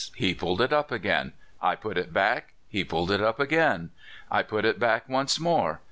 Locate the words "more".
5.39-5.79